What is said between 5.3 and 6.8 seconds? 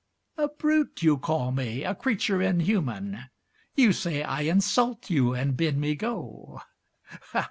and bid me go.